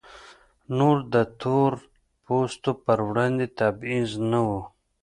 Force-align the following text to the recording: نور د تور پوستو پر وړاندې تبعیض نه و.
نور 0.77 0.97
د 1.13 1.15
تور 1.41 1.71
پوستو 2.23 2.71
پر 2.85 2.99
وړاندې 3.09 3.45
تبعیض 3.59 4.11
نه 4.31 4.39
و. 4.47 4.49